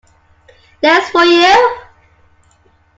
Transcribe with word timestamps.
There's 0.81 1.09
for 1.11 1.23
you! 1.23 1.77